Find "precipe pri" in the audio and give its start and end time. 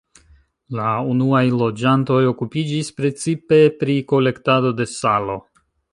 3.03-3.99